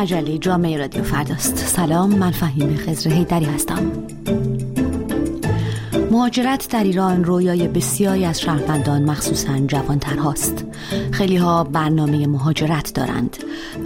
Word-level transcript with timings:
مجله 0.00 0.38
جامعه 0.38 0.78
رادیو 0.78 1.02
فرداست. 1.02 1.56
سلام 1.56 2.10
من 2.10 2.30
فهیم 2.30 2.76
خزر 2.76 3.10
هیدری 3.10 3.44
هستم. 3.44 3.92
مهاجرت 6.10 6.68
در 6.70 6.84
ایران 6.84 7.24
رویای 7.24 7.68
بسیاری 7.68 8.24
از 8.24 8.40
شهروندان 8.40 9.02
مخصوصا 9.04 9.58
جوانترهاست. 9.58 10.64
خیلی 11.12 11.36
ها 11.36 11.64
برنامه 11.64 12.26
مهاجرت 12.26 12.94
دارند. 12.94 13.36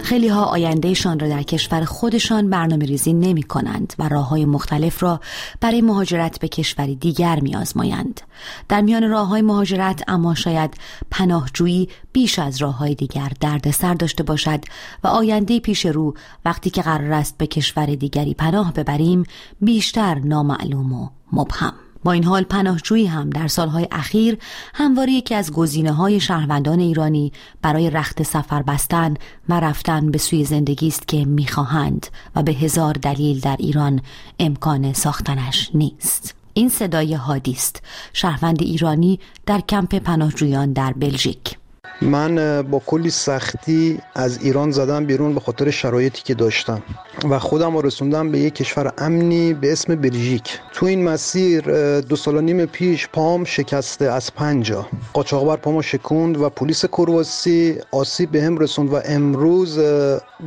خیلی 0.03 0.27
ها 0.27 0.43
آیندهشان 0.43 1.19
را 1.19 1.27
در 1.27 1.43
کشور 1.43 1.83
خودشان 1.83 2.49
برنامه 2.49 2.85
ریزی 2.85 3.13
نمی 3.13 3.43
کنند 3.43 3.93
و 3.99 4.09
راه 4.09 4.29
های 4.29 4.45
مختلف 4.45 5.03
را 5.03 5.19
برای 5.61 5.81
مهاجرت 5.81 6.39
به 6.39 6.47
کشوری 6.47 6.95
دیگر 6.95 7.39
می 7.39 7.55
آزمایند. 7.55 8.21
در 8.69 8.81
میان 8.81 9.09
راه 9.09 9.27
های 9.27 9.41
مهاجرت 9.41 10.03
اما 10.07 10.35
شاید 10.35 10.73
پناهجویی 11.11 11.89
بیش 12.13 12.39
از 12.39 12.61
راه 12.61 12.77
های 12.77 12.95
دیگر 12.95 13.31
دردسر 13.39 13.93
داشته 13.93 14.23
باشد 14.23 14.59
و 15.03 15.07
آینده 15.07 15.59
پیش 15.59 15.85
رو 15.85 16.13
وقتی 16.45 16.69
که 16.69 16.81
قرار 16.81 17.13
است 17.13 17.37
به 17.37 17.47
کشور 17.47 17.85
دیگری 17.85 18.33
پناه 18.33 18.73
ببریم 18.73 19.23
بیشتر 19.61 20.15
نامعلوم 20.15 20.93
و 20.93 21.09
مبهم. 21.31 21.84
با 22.05 22.11
این 22.11 22.23
حال 22.23 22.43
پناهجویی 22.43 23.05
هم 23.05 23.29
در 23.29 23.47
سالهای 23.47 23.87
اخیر 23.91 24.37
همواره 24.73 25.11
یکی 25.11 25.35
از 25.35 25.51
گزینه 25.51 25.91
های 25.91 26.19
شهروندان 26.19 26.79
ایرانی 26.79 27.31
برای 27.61 27.89
رخت 27.89 28.23
سفر 28.23 28.61
بستن 28.61 29.13
و 29.49 29.59
رفتن 29.59 30.11
به 30.11 30.17
سوی 30.17 30.45
زندگی 30.45 30.87
است 30.87 31.07
که 31.07 31.25
می‌خواهند 31.25 32.07
و 32.35 32.43
به 32.43 32.51
هزار 32.51 32.93
دلیل 32.93 33.39
در 33.39 33.55
ایران 33.59 34.01
امکان 34.39 34.93
ساختنش 34.93 35.69
نیست. 35.73 36.35
این 36.53 36.69
صدای 36.69 37.13
هادی 37.13 37.51
است. 37.51 37.83
شهروند 38.13 38.61
ایرانی 38.61 39.19
در 39.45 39.61
کمپ 39.61 39.95
پناهجویان 39.95 40.73
در 40.73 40.93
بلژیک. 40.93 41.57
من 42.01 42.61
با 42.61 42.81
کلی 42.85 43.09
سختی 43.09 43.99
از 44.15 44.41
ایران 44.41 44.71
زدم 44.71 45.05
بیرون 45.05 45.33
به 45.33 45.39
خاطر 45.39 45.71
شرایطی 45.71 46.21
که 46.23 46.33
داشتم 46.33 46.83
و 47.29 47.39
خودم 47.39 47.75
رو 47.75 47.81
رسوندم 47.81 48.31
به 48.31 48.39
یک 48.39 48.55
کشور 48.55 48.93
امنی 48.97 49.53
به 49.53 49.71
اسم 49.71 49.95
بلژیک. 49.95 50.59
تو 50.73 50.85
این 50.85 51.03
مسیر 51.03 51.61
دو 52.01 52.15
سال 52.15 52.41
نیم 52.41 52.65
پیش 52.65 53.07
پام 53.07 53.43
شکسته 53.43 54.05
از 54.05 54.33
پنجا. 54.33 54.87
قاچاقبر 55.13 55.55
پامو 55.55 55.81
شکوند 55.81 56.41
و 56.41 56.49
پلیس 56.49 56.85
کرواسی 56.85 57.77
آسیب 57.91 58.31
به 58.31 58.43
هم 58.43 58.57
رسوند 58.57 58.93
و 58.93 58.99
امروز 59.05 59.79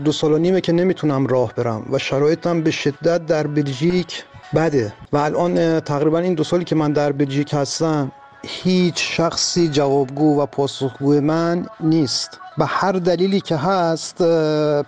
دو 0.04 0.12
سال 0.12 0.38
نیمه 0.38 0.60
که 0.60 0.72
نمی‌تونم 0.72 1.26
راه 1.26 1.52
برم 1.54 1.86
و 1.92 1.98
شرایطم 1.98 2.62
به 2.62 2.70
شدت 2.70 3.26
در 3.26 3.46
بلژیک 3.46 4.24
بده. 4.54 4.92
و 5.12 5.16
الان 5.16 5.80
تقریبا 5.80 6.19
این 6.19 6.34
دو 6.34 6.44
سالی 6.44 6.64
که 6.64 6.74
من 6.74 6.92
در 6.92 7.12
بلژیک 7.12 7.54
هستم 7.54 8.12
هیچ 8.42 9.17
شخصی 9.17 9.69
جوابگو 9.69 10.42
و 10.42 10.47
پاسخگو 10.47 11.20
من 11.20 11.67
نیست. 11.81 12.41
به 12.58 12.67
هر 12.67 12.92
دلیلی 12.92 13.41
که 13.41 13.56
هست 13.56 14.22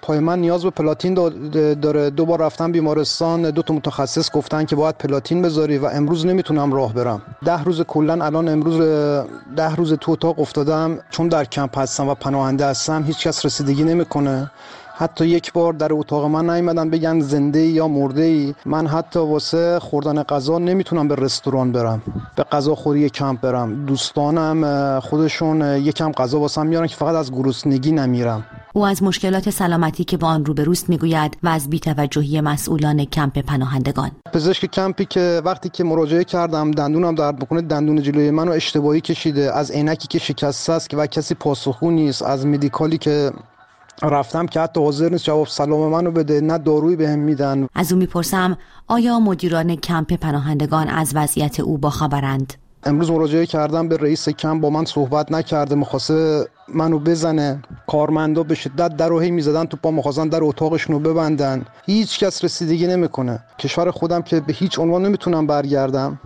پای 0.03 0.19
من 0.19 0.39
نیاز 0.39 0.63
به 0.63 0.71
پلاتین 0.71 1.15
داره. 1.75 2.11
دو 2.11 2.27
بار 2.27 2.41
رفتم 2.41 2.73
بیمارستان 2.73 3.51
دو 3.51 3.63
تا 3.63 3.75
متخصص 3.75 4.31
گفتن 4.31 4.65
که 4.65 4.77
باید 4.77 4.99
پلاتین 4.99 5.43
بذاری 5.43 5.79
و 5.79 5.87
امروز 5.87 6.27
نمی‌تونم 6.27 6.73
راه 6.73 6.93
برم. 6.95 7.23
ده 7.45 7.63
روز 7.63 7.83
کلا 7.83 8.25
الان 8.25 8.49
امروز 8.49 8.81
ده 9.57 9.75
روز 9.75 9.93
تو 9.93 10.13
اتاق 10.13 10.41
افتادم. 10.41 10.99
چون 11.11 11.29
در 11.29 11.45
کمپ 11.45 11.79
هستم 11.79 12.09
و 12.09 12.15
پناهنده 12.15 12.67
هستم 12.67 13.03
هیچ 13.03 13.27
کس 13.29 13.47
رسیدگی 13.47 13.85
نمی‌کنه. 13.85 14.51
حتی 15.01 15.27
یک 15.27 15.53
بار 15.53 15.73
در 15.73 15.93
اتاق 15.93 16.25
من 16.25 16.51
نیومدن 16.51 16.91
بگن 16.91 17.21
زنده 17.21 17.61
یا 17.61 17.89
مرده 17.89 18.23
ای. 18.23 18.55
من 18.67 18.87
حتی 18.87 19.19
واسه 19.19 19.79
خوردن 19.79 20.23
غذا 20.23 20.59
نمی‌تونم 20.59 21.09
به 21.09 21.15
رستوران 21.15 21.73
برم 21.73 22.03
به 22.37 22.43
غذا 22.43 22.75
خوری 22.75 23.11
کمپ 23.11 23.41
برم. 23.41 23.87
دوستانم 23.87 25.01
خودشون 25.01 25.61
یکم 25.61 26.13
غذا 26.13 26.41
واسم 26.41 26.67
میارن 26.67 26.87
که 26.87 26.97
فقط 26.97 27.15
از 27.15 27.33
گرسنگی 27.33 27.93
نمیرم. 27.93 28.45
او 28.73 28.87
از 28.87 29.03
مشکلات 29.03 29.51
سلامتی 29.51 30.05
که 30.05 30.17
با 30.17 30.29
آن 30.29 30.45
روبروست 30.45 30.89
می‌گوید 30.89 31.37
و 31.43 31.49
از 31.49 31.71
بیتوجهی 31.71 32.41
مسئولان 32.41 33.05
کمپ 33.05 33.39
پناهندگان. 33.39 34.11
پزشک 34.33 34.67
کمپی 34.67 35.05
که 35.05 35.43
وقتی 35.45 35.69
که 35.69 35.85
مراجعه 35.85 36.25
کردم 36.25 36.71
دندونم 36.71 37.15
درد 37.15 37.39
بکنه 37.39 37.63
دندون 37.63 38.03
جلوی 38.03 38.31
منو 38.31 38.53
اشتباهی 38.53 39.01
کشیده 39.01 39.57
از 39.57 39.71
عینکی 39.71 40.09
که 40.09 40.19
شکسته 40.19 40.73
است 40.73 40.91
که 40.91 40.97
و 40.97 41.07
کسی 41.07 41.35
پاسخگو 41.35 41.91
نیست 41.91 42.23
از 42.23 42.47
مدیکالی 42.47 42.99
که 42.99 43.31
رفتم 44.03 44.47
که 44.47 44.61
حتی 44.61 44.81
حاضر 44.81 45.09
نیست 45.09 45.25
جواب 45.25 45.47
سلام 45.47 45.91
منو 45.91 46.11
بده 46.11 46.41
نه 46.41 46.59
دارویی 46.59 46.97
بهم 46.97 47.19
میدن. 47.19 47.69
از 47.75 47.93
او 47.93 47.99
می‌پرسم 47.99 48.59
آیا 48.89 49.21
مدیران 49.21 49.77
کمپ 49.77 50.13
پناهندگان 50.13 50.89
از 50.89 51.13
وضعیت 51.15 51.61
او 51.61 51.79
باخبرند 51.79 52.55
امروز 52.85 53.11
مراجعه 53.11 53.47
کردم 53.47 53.89
به 53.89 53.97
رئیس 53.97 54.29
کمپ 54.29 54.63
با 54.63 54.71
من 54.71 54.85
صحبت 54.85 55.33
نکرده 55.33 55.75
می‌خواسته 55.75 56.49
منو 56.75 56.99
بزنه. 56.99 57.63
کارمندا 57.87 58.43
به 58.43 58.55
شدت 58.55 58.97
در 58.97 59.13
هی 59.13 59.31
می‌زدن 59.31 59.65
تو 59.65 59.77
پا 59.77 59.91
می‌خواستن 59.91 60.29
در 60.29 60.39
اتاقشونو 60.43 60.99
ببندن. 60.99 61.65
هیچ 61.87 62.19
کس 62.19 62.45
رسیدگی 62.45 62.87
نمی‌کنه. 62.87 63.41
کشور 63.59 63.91
خودم 63.91 64.23
که 64.23 64.41
به 64.41 64.53
هیچ 64.53 64.79
عنوان 64.79 65.07
نمی‌تونم 65.07 65.47
برگردم. 65.47 66.21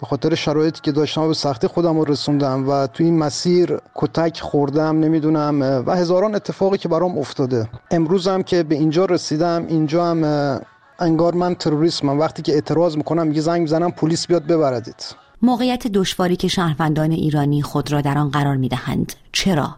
به 0.00 0.06
خاطر 0.06 0.34
شرایطی 0.34 0.80
که 0.80 0.92
داشتم 0.92 1.28
به 1.28 1.34
سختی 1.34 1.66
خودم 1.66 1.98
رو 1.98 2.04
رسوندم 2.04 2.68
و 2.68 2.86
تو 2.86 3.04
این 3.04 3.18
مسیر 3.18 3.78
کتک 3.94 4.40
خوردم 4.40 5.00
نمی‌دونم 5.00 5.82
و 5.86 5.96
هزاران 5.96 6.34
اتفاقی 6.34 6.78
که 6.78 6.88
برام 6.88 7.18
افتاده. 7.18 7.68
امروز 7.90 8.28
هم 8.28 8.42
که 8.42 8.62
به 8.62 8.74
اینجا 8.74 9.04
رسیدم 9.04 9.66
اینجا 9.68 10.04
هم 10.04 10.60
انگار 10.98 11.34
من 11.34 11.54
تروریسمم 11.54 12.20
وقتی 12.20 12.42
که 12.42 12.52
اعتراض 12.52 12.96
می‌کنم 12.96 13.26
میگه 13.26 13.40
زنگ 13.40 13.60
می‌زنم 13.60 13.90
پلیس 13.90 14.26
بیاد 14.26 14.46
ببردید. 14.46 15.04
موقعیت 15.42 15.86
دشواری 15.86 16.36
که 16.36 16.48
شهروندان 16.48 17.10
ایرانی 17.10 17.62
خود 17.62 17.92
را 17.92 18.00
در 18.00 18.18
آن 18.18 18.30
قرار 18.30 18.56
می 18.56 18.68
دهند. 18.68 19.12
چرا؟ 19.32 19.76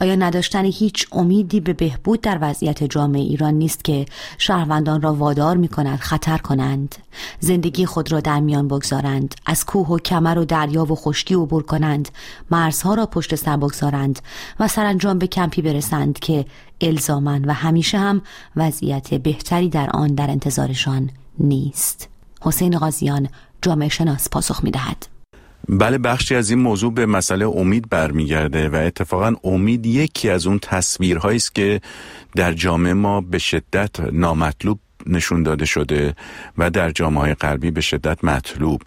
آیا 0.00 0.14
نداشتن 0.14 0.64
هیچ 0.64 1.06
امیدی 1.12 1.60
به 1.60 1.72
بهبود 1.72 2.20
در 2.20 2.38
وضعیت 2.40 2.84
جامعه 2.84 3.20
ایران 3.20 3.54
نیست 3.54 3.84
که 3.84 4.06
شهروندان 4.38 5.02
را 5.02 5.14
وادار 5.14 5.56
می 5.56 5.68
کند 5.68 5.98
خطر 5.98 6.38
کنند 6.38 6.94
زندگی 7.40 7.86
خود 7.86 8.12
را 8.12 8.20
در 8.20 8.40
میان 8.40 8.68
بگذارند 8.68 9.34
از 9.46 9.66
کوه 9.66 9.88
و 9.88 9.98
کمر 9.98 10.38
و 10.38 10.44
دریا 10.44 10.84
و 10.84 10.94
خشکی 10.94 11.34
عبور 11.34 11.62
کنند 11.62 12.08
مرزها 12.50 12.94
را 12.94 13.06
پشت 13.06 13.34
سر 13.34 13.56
بگذارند 13.56 14.18
و 14.60 14.68
سرانجام 14.68 15.18
به 15.18 15.26
کمپی 15.26 15.62
برسند 15.62 16.18
که 16.18 16.46
الزامن 16.80 17.44
و 17.44 17.52
همیشه 17.52 17.98
هم 17.98 18.22
وضعیت 18.56 19.14
بهتری 19.14 19.68
در 19.68 19.90
آن 19.90 20.14
در 20.14 20.30
انتظارشان 20.30 21.10
نیست 21.38 22.08
حسین 22.40 22.78
غازیان 22.78 23.28
جامعه 23.62 23.88
شناس 23.88 24.28
پاسخ 24.30 24.64
می 24.64 24.70
دهد. 24.70 25.06
بله 25.68 25.98
بخشی 25.98 26.34
از 26.34 26.50
این 26.50 26.58
موضوع 26.58 26.92
به 26.92 27.06
مسئله 27.06 27.48
امید 27.48 27.88
برمیگرده 27.88 28.68
و 28.68 28.74
اتفاقا 28.74 29.34
امید 29.44 29.86
یکی 29.86 30.30
از 30.30 30.46
اون 30.46 30.58
تصویرهایی 30.58 31.36
است 31.36 31.54
که 31.54 31.80
در 32.36 32.52
جامعه 32.52 32.94
ما 32.94 33.20
به 33.20 33.38
شدت 33.38 34.00
نامطلوب 34.00 34.78
نشون 35.06 35.42
داده 35.42 35.64
شده 35.64 36.14
و 36.58 36.70
در 36.70 36.90
جامعه 36.90 37.34
غربی 37.34 37.70
به 37.70 37.80
شدت 37.80 38.24
مطلوب 38.24 38.82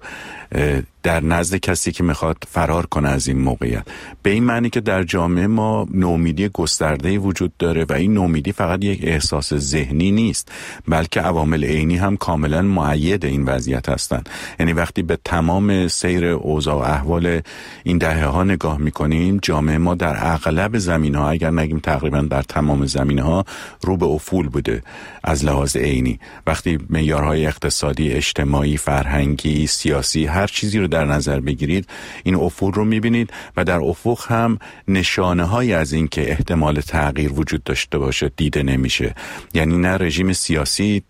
در 1.05 1.23
نزد 1.23 1.55
کسی 1.55 1.91
که 1.91 2.03
می‌خواد 2.03 2.37
فرار 2.47 2.85
کنه 2.85 3.09
از 3.09 3.27
این 3.27 3.39
موقعیت. 3.39 3.83
به 4.23 4.29
این 4.29 4.43
معنی 4.43 4.69
که 4.69 4.81
در 4.81 5.03
جامعه 5.03 5.47
ما 5.47 5.87
نومیدی 5.93 6.49
گسترده 6.49 7.17
وجود 7.17 7.57
داره 7.59 7.85
و 7.89 7.93
این 7.93 8.13
نومیدی 8.13 8.51
فقط 8.51 8.83
یک 8.83 8.99
احساس 9.03 9.53
ذهنی 9.53 10.11
نیست 10.11 10.51
بلکه 10.87 11.21
عوامل 11.21 11.65
عینی 11.65 11.97
هم 11.97 12.17
کاملا 12.17 12.61
معید 12.61 13.25
این 13.25 13.45
وضعیت 13.45 13.89
هستند. 13.89 14.29
یعنی 14.59 14.73
وقتی 14.73 15.03
به 15.03 15.17
تمام 15.25 15.87
سیر 15.87 16.25
اوضاع 16.25 16.75
و 16.75 16.77
احوال 16.77 17.41
این 17.83 17.97
دهه 17.97 18.25
ها 18.25 18.43
نگاه 18.43 18.77
می‌کنیم 18.77 19.39
جامعه 19.41 19.77
ما 19.77 19.95
در 19.95 20.33
اغلب 20.33 20.77
زمین 20.77 21.15
ها 21.15 21.29
اگر 21.29 21.51
نگیم 21.51 21.79
تقریبا 21.79 22.21
در 22.21 22.41
تمام 22.41 22.85
زمین 22.85 23.19
ها 23.19 23.45
رو 23.81 23.97
به 23.97 24.05
افول 24.05 24.47
بوده 24.47 24.83
از 25.23 25.45
لحاظ 25.45 25.77
عینی. 25.77 26.19
وقتی 26.47 26.77
معیارهای 26.89 27.45
اقتصادی 27.45 28.11
اجتماعی 28.11 28.77
فرهنگی 28.77 29.67
سیاسی 29.67 30.25
هر 30.25 30.47
چیزی 30.47 30.79
رو 30.79 30.87
در 30.95 31.05
نظر 31.05 31.39
بگیرید 31.39 31.87
این 32.23 32.35
افول 32.35 32.73
رو 32.73 32.85
می‌بینید 32.85 33.29
و 33.57 33.63
در 33.63 33.79
افق 33.79 34.31
هم 34.31 34.59
نشانه 34.87 35.43
های 35.43 35.73
از 35.73 35.93
این 35.93 36.07
که 36.07 36.31
احتمال 36.31 36.81
تغییر 36.81 37.33
وجود 37.33 37.63
داشته 37.63 37.97
باشه 37.97 38.31
دیده 38.37 38.63
نمیشه. 38.63 39.15
یعنی 39.53 39.77
نه 39.77 39.97
رژیم 39.97 40.33
سیاسی 40.33 41.03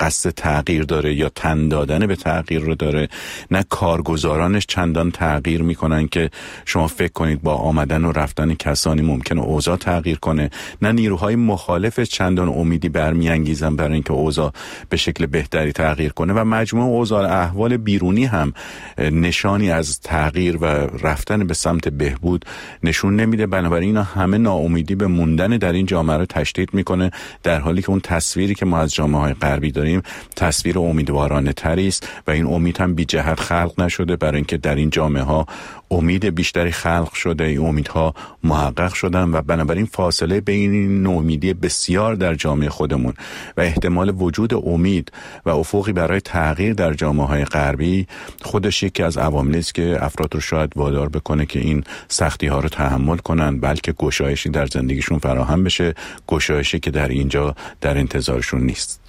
قصد 0.00 0.30
تغییر 0.30 0.82
داره 0.82 1.14
یا 1.14 1.28
تن 1.28 1.68
دادن 1.68 2.06
به 2.06 2.16
تغییر 2.16 2.60
رو 2.60 2.74
داره 2.74 3.08
نه 3.50 3.62
کارگزارانش 3.68 4.66
چندان 4.66 5.10
تغییر 5.10 5.62
می‌کنن 5.62 6.08
که 6.08 6.30
شما 6.64 6.86
فکر 6.86 7.12
کنید 7.12 7.42
با 7.42 7.54
آمدن 7.54 8.04
و 8.04 8.12
رفتن 8.12 8.54
کسانی 8.54 9.02
ممکنه 9.02 9.40
اوضاع 9.40 9.76
تغییر 9.76 10.18
کنه. 10.18 10.50
نه 10.82 10.92
نیروهای 10.92 11.36
مخالف 11.36 12.00
چندان 12.00 12.48
امیدی 12.48 12.88
برمیانگیزن 12.88 13.76
برای 13.76 13.92
اینکه 13.92 14.12
اوضاع 14.12 14.52
به 14.88 14.96
شکل 14.96 15.26
بهتری 15.26 15.72
تغییر 15.72 16.12
کنه 16.12 16.32
و 16.32 16.44
مجموع 16.44 16.84
اوضاع 16.84 17.22
احوال 17.42 17.76
بیرونی 17.76 18.24
هم 18.24 18.52
نشانی 18.98 19.70
از 19.70 20.00
تغییر 20.00 20.56
و 20.56 20.66
رفتن 21.02 21.46
به 21.46 21.54
سمت 21.54 21.88
بهبود 21.88 22.44
نشون 22.82 23.16
نمیده. 23.16 23.46
بنابراین 23.46 23.88
اینا 23.88 24.02
همه 24.02 24.38
ناامیدی 24.38 24.94
به 24.94 25.06
موندن 25.06 25.50
در 25.56 25.72
این 25.72 25.86
جامعه 25.86 26.16
رو 26.16 26.26
تشدید 26.26 26.74
می‌کنه 26.74 27.10
در 27.42 27.60
حالی 27.60 27.82
که 27.82 27.90
اون 27.90 28.00
تصویری 28.00 28.54
که 28.54 28.66
ما 28.66 28.78
از 28.78 28.94
جامعه 28.94 29.20
های 29.20 29.34
غربی 29.34 29.70
داریم 29.70 30.02
تصویر 30.36 30.78
امیدوارانه 30.78 31.52
تری 31.52 31.88
است 31.88 32.08
و 32.26 32.30
این 32.30 32.46
امید 32.46 32.80
هم 32.80 32.94
بی 32.94 33.04
جهت 33.04 33.40
خلق 33.40 33.80
نشده. 33.80 34.16
برای 34.16 34.36
اینکه 34.36 34.56
در 34.56 34.74
این 34.74 34.90
جامعه 34.90 35.22
ها 35.22 35.46
امید 35.90 36.24
بیشتری 36.24 36.70
خلق 36.70 37.12
شده 37.12 37.44
این 37.44 37.58
امیدها 37.58 38.14
محقق 38.44 38.94
شدن 38.94 39.30
و 39.32 39.42
بنابراین 39.42 39.86
فاصله 39.86 40.40
بین 40.40 40.72
این 40.72 41.02
نومیدی 41.02 41.54
بسیار 41.54 42.14
در 42.14 42.34
جامعه 42.34 42.68
خودمون 42.68 43.14
و 43.56 43.60
احتمال 43.60 44.14
وجود 44.18 44.54
امید 44.54 45.12
و 45.46 45.50
افقی 45.50 45.92
برای 45.92 46.20
تغییر 46.20 46.74
در 46.74 46.94
جامعه 46.94 47.26
های 47.26 47.44
غربی 47.44 48.06
خودش 48.52 48.82
یکی 48.82 49.02
از 49.02 49.18
عواملی 49.18 49.58
است 49.58 49.74
که 49.74 49.98
افراد 50.00 50.34
رو 50.34 50.40
شاید 50.40 50.72
وادار 50.76 51.08
بکنه 51.08 51.46
که 51.46 51.58
این 51.58 51.84
سختی 52.08 52.46
ها 52.46 52.60
رو 52.60 52.68
تحمل 52.68 53.16
کنن 53.16 53.60
بلکه 53.60 53.92
گشایشی 53.92 54.48
در 54.48 54.66
زندگیشون 54.66 55.18
فراهم 55.18 55.64
بشه 55.64 55.94
گشایشی 56.28 56.80
که 56.80 56.90
در 56.90 57.08
اینجا 57.08 57.54
در 57.80 57.98
انتظارشون 57.98 58.60
نیست 58.60 59.00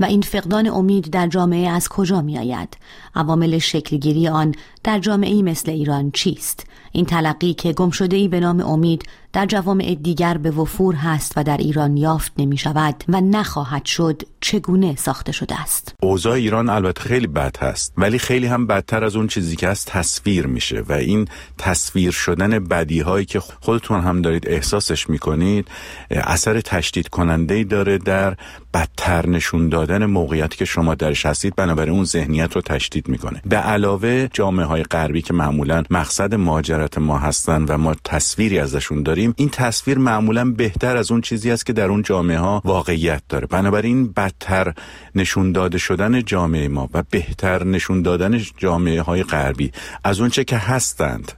و 0.00 0.04
این 0.04 0.22
فقدان 0.22 0.66
امید 0.66 1.10
در 1.10 1.26
جامعه 1.26 1.68
از 1.68 1.88
کجا 1.88 2.22
می 2.22 2.38
آید؟ 2.38 2.76
عوامل 3.14 3.58
شکلگیری 3.58 4.28
آن 4.28 4.54
در 4.84 4.98
جامعه 4.98 5.42
مثل 5.42 5.70
ایران 5.70 6.10
چیست؟ 6.10 6.66
این 6.92 7.04
تلقی 7.04 7.54
که 7.54 7.72
گم 7.72 7.90
شده 7.90 8.16
ای 8.16 8.28
به 8.28 8.40
نام 8.40 8.60
امید 8.60 9.04
در 9.32 9.46
جوامع 9.46 9.96
دیگر 10.02 10.38
به 10.38 10.50
وفور 10.50 10.94
هست 10.94 11.32
و 11.36 11.44
در 11.44 11.56
ایران 11.56 11.96
یافت 11.96 12.32
نمی 12.38 12.56
شود 12.56 13.04
و 13.08 13.20
نخواهد 13.20 13.84
شد 13.84 14.22
چگونه 14.40 14.96
ساخته 14.96 15.32
شده 15.32 15.60
است 15.60 15.94
اوضاع 16.02 16.32
ایران 16.32 16.68
البته 16.68 17.00
خیلی 17.00 17.26
بد 17.26 17.56
هست 17.56 17.92
ولی 17.96 18.18
خیلی 18.18 18.46
هم 18.46 18.66
بدتر 18.66 19.04
از 19.04 19.16
اون 19.16 19.26
چیزی 19.26 19.56
که 19.56 19.68
از 19.68 19.84
تصویر 19.84 20.46
میشه 20.46 20.80
و 20.88 20.92
این 20.92 21.28
تصویر 21.58 22.10
شدن 22.10 22.64
بدی 22.64 23.00
هایی 23.00 23.24
که 23.26 23.40
خودتون 23.40 24.00
هم 24.00 24.22
دارید 24.22 24.48
احساسش 24.48 25.10
می‌کنید 25.10 25.68
اثر 26.10 26.60
تشدید 26.60 27.08
کننده 27.08 27.54
ای 27.54 27.64
داره 27.64 27.98
در 27.98 28.36
بدتر 28.74 29.26
نشون 29.26 29.68
دادن 29.68 30.06
موقعیتی 30.06 30.56
که 30.56 30.64
شما 30.64 30.94
درش 30.94 31.26
هستید 31.26 31.56
بنابراین 31.56 31.94
اون 31.94 32.04
ذهنیت 32.04 32.56
رو 32.56 32.60
تشدید 32.60 33.08
می‌کنه 33.08 33.42
به 33.46 33.56
علاوه 33.56 34.28
جامعه 34.32 34.66
های 34.70 34.82
غربی 34.82 35.22
که 35.22 35.34
معمولا 35.34 35.82
مقصد 35.90 36.34
مهاجرت 36.34 36.98
ما 36.98 37.18
هستن 37.18 37.64
و 37.64 37.78
ما 37.78 37.94
تصویری 38.04 38.58
ازشون 38.58 39.02
داریم 39.02 39.34
این 39.36 39.48
تصویر 39.48 39.98
معمولا 39.98 40.50
بهتر 40.50 40.96
از 40.96 41.10
اون 41.10 41.20
چیزی 41.20 41.50
است 41.50 41.66
که 41.66 41.72
در 41.72 41.88
اون 41.88 42.02
جامعه 42.02 42.38
ها 42.38 42.62
واقعیت 42.64 43.22
داره. 43.28 43.46
بنابراین 43.46 44.12
بدتر 44.12 44.74
نشون 45.14 45.52
داده 45.52 45.78
شدن 45.78 46.22
جامعه 46.24 46.68
ما 46.68 46.88
و 46.94 47.02
بهتر 47.10 47.64
نشون 47.64 48.02
دادن 48.02 48.40
جامعه 48.56 49.02
های 49.02 49.22
غربی 49.22 49.72
از 50.04 50.20
اونچه 50.20 50.44
که 50.44 50.56
هستند. 50.56 51.32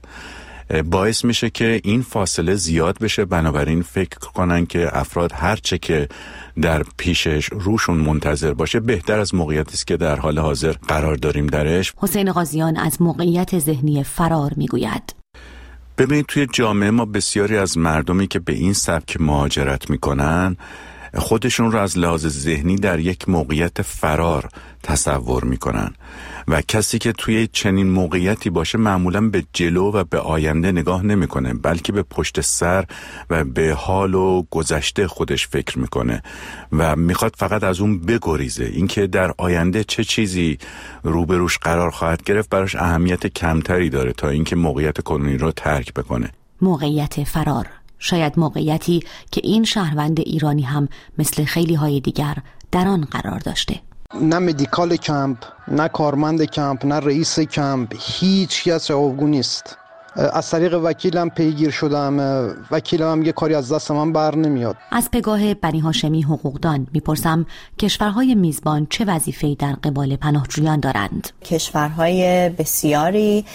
باعث 0.85 1.25
میشه 1.25 1.49
که 1.49 1.81
این 1.83 2.01
فاصله 2.01 2.55
زیاد 2.55 2.97
بشه 2.99 3.25
بنابراین 3.25 3.81
فکر 3.81 4.17
کنن 4.17 4.65
که 4.65 4.97
افراد 4.97 5.31
هرچه 5.35 5.77
که 5.77 6.07
در 6.61 6.83
پیشش 6.97 7.45
روشون 7.51 7.97
منتظر 7.97 8.53
باشه 8.53 8.79
بهتر 8.79 9.19
از 9.19 9.35
موقعیتی 9.35 9.73
است 9.73 9.87
که 9.87 9.97
در 9.97 10.15
حال 10.15 10.39
حاضر 10.39 10.71
قرار 10.87 11.15
داریم 11.15 11.47
درش. 11.47 11.93
حسین 11.97 12.31
غازیان 12.31 12.77
از 12.77 13.01
موقعیت 13.01 13.59
ذهنی 13.59 14.03
فرار 14.03 14.51
می‌گوید. 14.55 15.15
ببینید 15.97 16.25
توی 16.25 16.47
جامعه 16.53 16.91
ما 16.91 17.05
بسیاری 17.05 17.57
از 17.57 17.77
مردمی 17.77 18.27
که 18.27 18.39
به 18.39 18.53
این 18.53 18.73
سبک 18.73 19.21
مهاجرت 19.21 19.89
می‌کنن 19.89 20.57
خودشون 21.15 21.71
رو 21.71 21.79
از 21.79 21.97
لحاظ 21.97 22.27
ذهنی 22.27 22.75
در 22.75 22.99
یک 22.99 23.29
موقعیت 23.29 23.81
فرار 23.81 24.49
تصور 24.83 25.43
می‌کنن. 25.43 25.93
و 26.47 26.61
کسی 26.61 26.99
که 26.99 27.11
توی 27.11 27.47
چنین 27.47 27.89
موقعیتی 27.89 28.49
باشه 28.49 28.77
معمولا 28.77 29.29
به 29.29 29.43
جلو 29.53 29.91
و 29.91 30.03
به 30.03 30.19
آینده 30.19 30.71
نگاه 30.71 31.05
نمی‌کنه 31.05 31.53
بلکه 31.53 31.91
به 31.91 32.03
پشت 32.03 32.41
سر 32.41 32.85
و 33.29 33.43
به 33.43 33.73
حال 33.73 34.13
و 34.13 34.43
گذشته 34.51 35.07
خودش 35.07 35.47
فکر 35.47 35.79
می‌کنه 35.79 36.23
و 36.71 36.95
می‌خواد 36.95 37.35
فقط 37.37 37.63
از 37.63 37.79
اون 37.79 37.99
بگریزه. 37.99 38.65
اینکه 38.65 39.07
در 39.07 39.33
آینده 39.37 39.83
چه 39.83 40.03
چیزی 40.03 40.57
روبروش 41.03 41.57
قرار 41.57 41.91
خواهد 41.91 42.23
گرفت 42.23 42.49
براش 42.49 42.75
اهمیت 42.75 43.27
کمتری 43.27 43.89
داره 43.89 44.13
تا 44.13 44.29
اینکه 44.29 44.55
موقعیت 44.55 45.01
کنونی 45.01 45.37
رو 45.37 45.51
ترک 45.51 45.93
بکنه. 45.93 46.29
موقعیت 46.61 47.23
فرار. 47.23 47.67
شاید 48.03 48.39
موقعیتی 48.39 49.03
که 49.31 49.41
این 49.43 49.63
شهروند 49.63 50.19
ایرانی 50.19 50.61
هم 50.61 50.89
مثل 51.17 51.43
خیلی 51.43 51.73
های 51.73 51.99
دیگر 51.99 52.35
در 52.71 52.87
آن 52.87 53.07
قرار 53.11 53.39
داشته. 53.39 53.79
نه 54.21 54.39
مدیکال 54.39 54.95
کمپ 54.95 55.37
نه 55.67 55.87
کارمند 55.87 56.43
کمپ 56.43 56.85
نه 56.85 56.99
رئیس 56.99 57.39
کمپ 57.39 57.95
هیچ 57.99 58.63
کس 58.63 58.87
جوابگو 58.87 59.27
نیست. 59.27 59.77
از 60.15 60.49
طریق 60.49 60.79
وکیلم 60.83 61.29
پیگیر 61.29 61.71
شدم 61.71 62.19
وکیلم 62.71 63.11
هم 63.11 63.23
یه 63.23 63.31
کاری 63.31 63.55
از 63.55 63.71
دست 63.71 63.91
من 63.91 64.13
بر 64.13 64.35
نمیاد. 64.35 64.75
از 64.91 65.09
پگاه 65.11 65.53
بنی 65.53 65.79
هاشمی 65.79 66.21
حقوقدان 66.21 66.87
می‌پرسم 66.93 67.45
کشورهای 67.79 68.35
میزبان 68.35 68.87
چه 68.89 69.05
وظیفه‌ای 69.05 69.55
در 69.55 69.73
قبال 69.83 70.15
پناهجویان 70.15 70.79
دارند؟ 70.79 71.29
کشورهای 71.45 72.49
بسیاری 72.49 73.45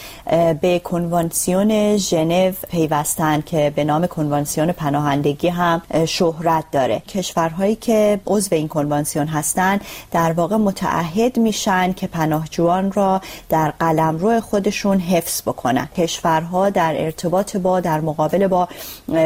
به 0.60 0.78
کنوانسیون 0.84 1.96
ژنو 1.96 2.52
پیوستند 2.70 3.44
که 3.44 3.72
به 3.76 3.84
نام 3.84 4.06
کنوانسیون 4.06 4.72
پناهندگی 4.72 5.48
هم 5.48 5.82
شهرت 6.06 6.64
داره. 6.72 6.98
کشورهایی 6.98 7.74
که 7.74 8.20
عضو 8.26 8.54
این 8.54 8.68
کنوانسیون 8.68 9.26
هستند 9.26 9.80
در 10.10 10.32
واقع 10.32 10.56
متعهد 10.56 11.38
میشن 11.38 11.92
که 11.92 12.06
پناهجویان 12.06 12.92
را 12.92 13.20
در 13.48 13.70
قلمرو 13.70 14.40
خودشون 14.40 14.98
حفظ 14.98 15.42
بکنن. 15.42 15.88
کشور 15.96 16.40
ها 16.52 16.70
در 16.70 16.94
ارتباط 17.04 17.56
با 17.56 17.80
در 17.80 18.00
مقابل 18.00 18.46
با 18.46 18.68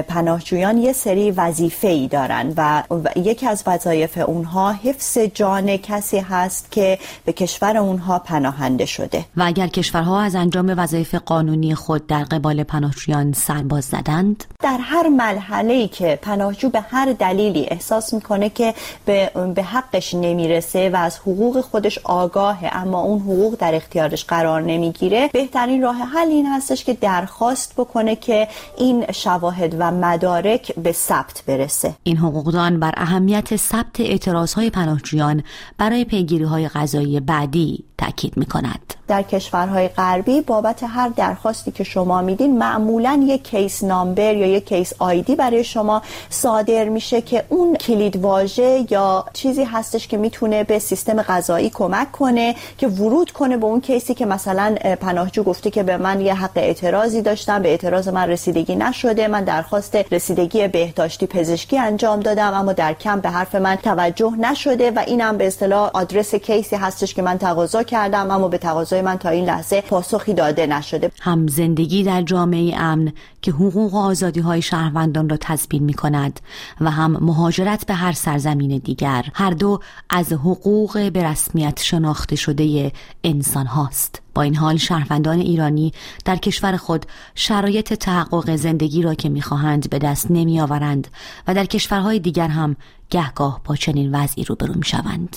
پناهجویان 0.09 0.79
یه 0.79 0.93
سری 0.93 1.31
وظیفه 1.31 1.89
ای 1.89 2.09
دارن 2.09 2.55
و 2.57 2.83
یکی 3.17 3.47
از 3.47 3.63
وظایف 3.67 4.19
اونها 4.27 4.73
حفظ 4.73 5.19
جان 5.19 5.77
کسی 5.77 6.19
هست 6.19 6.71
که 6.71 6.99
به 7.25 7.33
کشور 7.33 7.77
اونها 7.77 8.19
پناهنده 8.19 8.87
شده. 8.87 9.25
و 9.37 9.43
اگر 9.43 9.67
کشورها 9.67 10.21
از 10.21 10.35
انجام 10.35 10.75
وظایف 10.77 11.15
قانونی 11.15 11.75
خود 11.75 12.07
در 12.07 12.25
قبال 12.25 12.63
پناهجویان 12.63 13.33
سرباز 13.33 13.85
زدند؟ 13.85 14.45
در 14.61 14.79
هر 14.81 15.09
مرحله 15.09 15.75
ای 15.75 15.89
که 15.89 16.19
پناهجو 16.23 16.69
به 16.69 16.81
هر 16.81 17.13
دلیلی 17.13 17.67
احساس 17.71 18.15
می‌کنه 18.15 18.49
که 18.49 18.75
به, 19.05 19.31
به 19.55 19.63
حقش 19.63 20.15
نمی‌رسه 20.15 20.91
و 20.91 20.97
از 20.97 21.19
حقوق 21.19 21.61
خودش 21.61 21.99
آگاهه 22.05 22.77
اما 22.77 23.01
اون 23.01 23.19
حقوق 23.21 23.57
در 23.59 23.75
اختیارش 23.75 24.25
قرار 24.25 24.63
نمی‌گیره 24.63 25.31
بهترین 25.33 25.83
راه 25.83 25.97
حل 25.97 26.29
این 26.29 26.47
هستش 26.47 26.85
که 26.85 26.93
درخواست 27.13 27.75
بکنه 27.77 28.17
که 28.17 28.49
این 28.79 29.13
شواهد 29.13 29.77
و 29.79 29.91
مدارک 29.91 30.75
به 30.75 30.93
ثبت 30.93 31.43
برسه 31.47 31.95
این 32.03 32.17
حقوقدان 32.17 32.81
بر 32.81 32.95
اهمیت 32.97 33.57
ثبت 33.57 34.01
اعتراضهای 34.01 34.71
پناهجویان 34.71 35.43
برای 35.79 36.05
پیگیری 36.05 36.45
های 36.45 36.69
قضایی 36.69 37.21
بعدی 37.21 37.85
تاکید 37.99 38.37
می 38.37 38.47
کند. 38.47 38.95
در 39.09 39.23
کشورهای 39.23 39.89
غربی 39.89 40.41
بابت 40.41 40.83
هر 40.83 41.09
درخواستی 41.09 41.71
که 41.71 41.85
شما 41.85 42.23
میدین 42.23 42.59
معمولا 42.59 43.25
یک 43.29 43.45
case 43.45 43.85
number 43.85 44.35
یا 44.35 44.47
یک 44.47 44.69
case 44.69 44.93
ID 44.99 45.37
برای 45.37 45.65
شما 45.65 46.03
صادر 46.31 46.89
میشه 46.89 47.21
که 47.21 47.45
اون 47.49 47.77
کلید 47.77 48.17
واژه 48.17 48.87
یا 48.91 49.25
چیزی 49.33 49.65
هستش 49.65 50.09
که 50.09 50.17
می‌تونه 50.17 50.65
به 50.65 50.79
سیستم 50.79 51.23
قضایی 51.23 51.71
کمک 51.71 52.13
کنه 52.13 52.55
که 52.79 52.89
ورود 52.89 53.31
کنه 53.31 53.57
به 53.57 53.67
اون 53.67 53.81
case 53.81 54.08
ی 54.08 54.15
که 54.15 54.27
مثلا 54.27 54.75
پناهجو 55.01 55.43
گفته 55.43 55.71
که 55.71 55.83
به 55.83 55.97
من 55.97 56.21
یه 56.21 56.35
حق 56.35 56.59
اعتراضی 57.03 57.23
داشتم 57.23 57.63
به 57.63 57.69
اعتراض 57.69 58.09
من 58.09 58.29
رسیدگی 58.29 58.77
نشده 58.77 59.29
من 59.29 59.45
درخواست 59.45 59.97
رسیدگی 60.13 60.69
بهداشتی 60.69 61.27
پزشکی 61.27 61.79
انجام 61.79 62.21
دادم 62.21 62.55
اما 62.55 62.73
در 62.73 62.93
کمپ 62.93 63.21
به 63.21 63.31
حرف 63.31 63.55
من 63.55 63.77
توجه 63.77 64.33
نشده 64.41 64.91
و 64.91 65.05
اینم 65.07 65.37
به 65.37 65.47
اصطلاح 65.47 65.91
آدرس 65.95 66.35
case 66.35 66.68
ی 66.68 66.77
هستش 66.77 67.15
که 67.15 67.23
من 67.23 67.39
تقاضا 67.39 67.83
کردم 67.83 68.31
اما 68.31 68.49
به 68.49 68.59
تقاضای 68.59 69.03
من 69.03 69.19
تا 69.19 69.29
این 69.29 69.45
لحظه 69.45 69.81
پاسخی 69.81 70.35
داده 70.35 70.67
نشده. 70.67 71.11
هم 71.21 71.47
زندگی 71.47 72.03
در 72.03 72.23
جامعه 72.23 72.77
امن 72.77 73.13
که 73.43 73.53
حقوق 73.53 73.95
و 73.95 73.99
آزادی 73.99 74.41
های 74.41 74.63
شهروندان 74.63 75.29
را 75.29 75.37
تضمین 75.41 75.83
می 75.83 75.95
کند 75.95 76.41
و 76.81 76.91
هم 76.91 77.17
مهاجرت 77.21 77.87
به 77.87 77.95
هر 77.95 78.13
سرزمین 78.13 78.79
دیگر. 78.79 79.25
هر 79.35 79.51
دو 79.51 79.81
از 80.11 80.33
حقوق 80.33 81.11
به 81.13 81.25
رسمیت 81.25 81.81
شناخته 81.83 82.37
شده 82.37 82.93
انسان 83.25 83.67
هاست 83.67 84.23
با 84.35 84.43
این 84.43 84.57
حال 84.57 84.77
شهروندان 84.77 85.39
ایرانی 85.39 85.93
در 86.25 86.37
کشور 86.37 86.77
خود 86.77 87.07
شرایط 87.35 87.95
تحقق 87.95 88.57
زندگی 88.57 89.03
را 89.03 89.15
که 89.15 89.29
می‌خواهند 89.29 89.91
به 89.91 89.99
دست 89.99 90.31
نمی 90.31 90.61
آورند 90.61 91.09
و 91.47 91.55
در 91.55 91.65
کشورهای 91.65 92.19
دیگر 92.19 92.49
هم 92.49 92.77
گهگاه 93.11 93.61
با 93.65 93.77
چنین 93.77 94.15
وضعی 94.15 94.45
روبرو 94.45 94.75
می 94.75 94.85
شوند. 94.85 95.37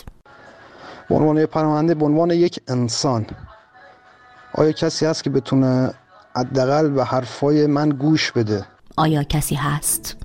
به 1.10 1.16
عنوان 1.16 1.46
پناهنده 1.46 1.96
به 1.96 2.06
عنوان 2.06 2.32
یک 2.32 2.60
انسان 2.68 3.26
آیا 4.54 4.72
کسی 4.72 5.06
هست 5.06 5.24
که 5.24 5.30
بتونه 5.30 5.94
حداقل 6.36 6.90
به 6.90 7.06
حرفای 7.06 7.68
من 7.68 7.90
گوش 7.90 8.32
بده؟ 8.32 8.66
آیا 8.98 9.24
کسی 9.24 9.56
هست؟ 9.56 10.18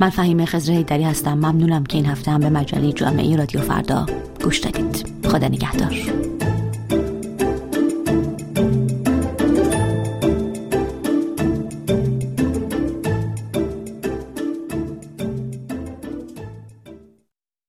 من 0.00 0.10
فهیم 0.10 0.44
خزر 0.44 0.82
دری 0.82 1.04
هستم. 1.04 1.34
ممنونم 1.34 1.84
که 1.84 1.96
این 1.96 2.06
هفته 2.06 2.30
هم 2.30 2.40
به 2.40 2.50
مجله 2.50 2.92
جامعه 2.92 3.36
رادیو 3.36 3.60
فردا 3.60 4.06
گوش 4.44 4.58
دادید. 4.58 5.06
خدا 5.26 5.48
نگهدار. 5.48 6.27